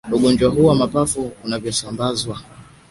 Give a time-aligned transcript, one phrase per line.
[0.11, 2.39] ugonjwa huu wa mapafu unavyosambazwa